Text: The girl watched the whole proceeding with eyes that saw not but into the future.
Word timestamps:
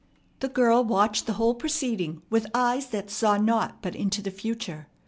The 0.39 0.49
girl 0.49 0.83
watched 0.83 1.27
the 1.27 1.33
whole 1.33 1.53
proceeding 1.53 2.23
with 2.31 2.47
eyes 2.55 2.87
that 2.87 3.11
saw 3.11 3.37
not 3.37 3.83
but 3.83 3.95
into 3.95 4.23
the 4.23 4.31
future. 4.31 4.87